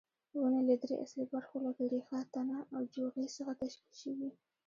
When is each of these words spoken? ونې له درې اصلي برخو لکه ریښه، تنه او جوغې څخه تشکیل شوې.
ونې 0.39 0.61
له 0.69 0.75
درې 0.81 0.95
اصلي 1.03 1.25
برخو 1.33 1.55
لکه 1.65 1.83
ریښه، 1.93 2.19
تنه 2.33 2.57
او 2.73 2.81
جوغې 2.93 3.25
څخه 3.35 3.53
تشکیل 3.61 3.93
شوې. 4.01 4.29